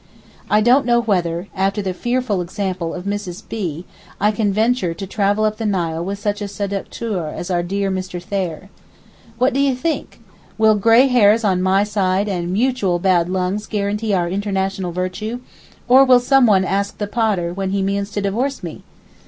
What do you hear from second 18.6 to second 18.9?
me?